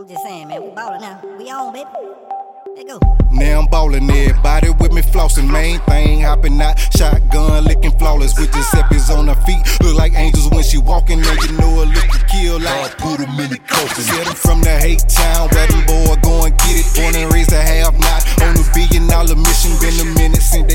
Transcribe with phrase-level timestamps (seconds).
[0.00, 1.20] I'm just saying, man, we ballin' now.
[1.36, 1.90] We on, baby.
[2.74, 2.98] Let go.
[3.32, 5.50] Now I'm ballin', everybody with me flossin'.
[5.50, 8.38] Main thing, hopping out, shotgun, licking flawless.
[8.38, 11.20] With Giuseppe's on her feet, look like angels when she walkin'.
[11.20, 12.96] Now you know her look to kill like.
[12.96, 14.04] put them in the coffin.
[14.04, 16.88] Set them from the hate town, where them boy go and get it.
[16.96, 19.76] Born and raised a half not on a billion dollar mission.
[19.80, 20.69] Been a minute since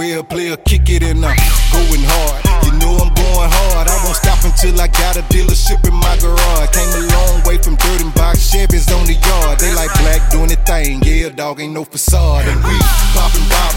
[0.00, 1.36] Well player, kick it and I'm
[1.76, 2.40] going hard.
[2.64, 3.84] You know I'm going hard.
[3.84, 6.72] I won't stop until I got a dealership in my garage.
[6.72, 9.60] Came a long way from dirt and box Chevys on the yard.
[9.60, 11.04] They like black doing the thing.
[11.04, 12.48] Yeah, dog ain't no facade.
[12.48, 12.72] And we
[13.12, 13.69] popping bottles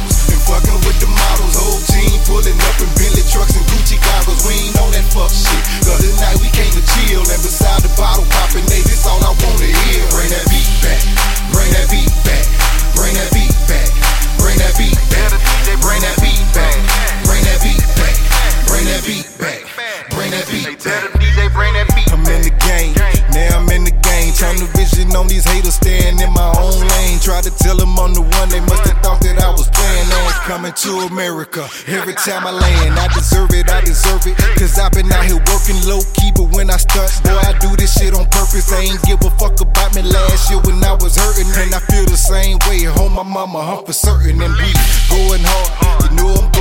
[19.04, 20.10] that beat back.
[20.12, 21.12] Bring that beat back.
[21.20, 22.08] DJ bring that beat.
[22.12, 22.96] I'm in the game,
[23.36, 24.02] now I'm in the game.
[24.44, 27.20] The vision on these haters, staying in my own lane.
[27.20, 30.08] Tried to tell them I'm the one, they must have thought that I was playing.
[30.12, 31.64] Now it's coming to America.
[31.88, 34.36] Every time I land, I deserve it, I deserve it.
[34.60, 37.72] Cause I've been out here working low key, but when I stunt, boy, I do
[37.80, 38.72] this shit on purpose.
[38.72, 41.48] I ain't give a fuck about me last year when I was hurting.
[41.56, 42.84] And I feel the same way.
[43.00, 44.44] Home my mama, hump for certain.
[44.44, 44.70] And we
[45.08, 46.53] going hard, you know I'm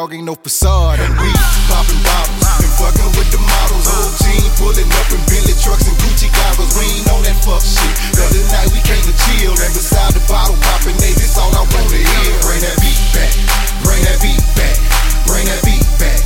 [0.00, 0.96] dog ain't no facade.
[0.96, 1.28] And we
[1.68, 3.84] popping bottles and fucking with the models.
[3.84, 6.72] Whole team pulling up in Bentley trucks and Gucci goggles.
[6.80, 7.92] We ain't on that fuck shit.
[8.16, 9.52] Cause tonight we came to chill.
[9.52, 12.32] And beside the bottle popping, they this all I wanna hear.
[12.40, 13.32] Bring that beat back,
[13.84, 14.76] bring that beat back,
[15.28, 16.20] bring that beat back,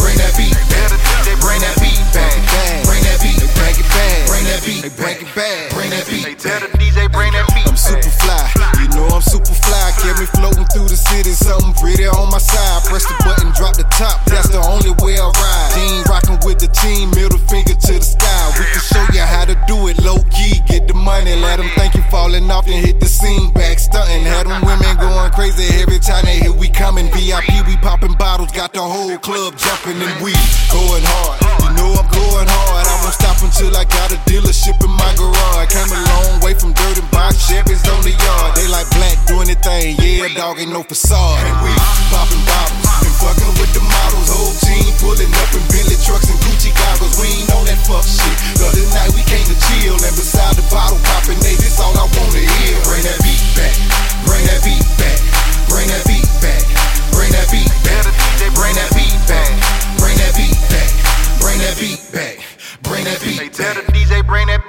[0.00, 0.88] bring that beat back,
[1.44, 2.32] bring that beat back,
[2.88, 4.80] bring that beat back, bring that beat
[5.36, 6.64] back, bring that beat back.
[6.64, 6.77] the DJ bring
[10.32, 12.84] floating through the city, something pretty on my side.
[12.88, 15.70] Press the button, drop the top, that's the only way I ride.
[15.76, 18.44] Team rocking with the team, middle finger to the sky.
[18.56, 20.62] We can show you how to do it low key.
[20.64, 23.78] Get the money, let them think you falling off, then hit the scene back.
[23.78, 26.54] Stunting, had them women going crazy every time they hit.
[26.54, 30.32] We coming VIP, we popping bottles, got the whole club jumping, and we
[30.72, 31.36] going hard.
[31.60, 33.27] You know I'm going hard, I won't stop
[40.78, 41.42] no facade.
[41.42, 41.74] And we
[42.14, 44.30] popping bottles and fucking with the models.
[44.30, 47.18] Whole team pulling up in Bentley trucks and Gucci goggles.
[47.18, 48.36] We ain't on that fuck shit.
[48.62, 49.98] Cause tonight we came to chill.
[49.98, 52.78] And beside the bottle popping, they this all I wanna hear.
[52.86, 53.74] Bring that beat back,
[54.22, 55.18] bring that beat back,
[55.66, 56.62] bring that beat back,
[57.10, 58.14] bring that beat back,
[58.54, 59.50] bring that beat back,
[59.98, 60.90] bring that beat back,
[61.42, 62.38] bring that beat back,
[62.86, 63.82] bring that beat Tell back.
[63.82, 64.62] the DJ bring that